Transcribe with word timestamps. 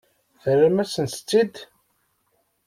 Terram-asent-tt-id? 0.41 1.55